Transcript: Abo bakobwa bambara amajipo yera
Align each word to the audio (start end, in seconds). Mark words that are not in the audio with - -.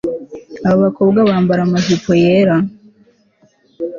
Abo 0.67 0.77
bakobwa 0.85 1.19
bambara 1.29 1.61
amajipo 1.63 2.09
yera 2.23 2.55